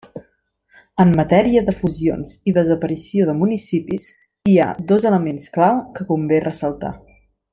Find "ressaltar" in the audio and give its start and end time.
6.49-6.95